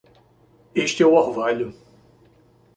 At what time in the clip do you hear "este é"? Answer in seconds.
0.83-1.05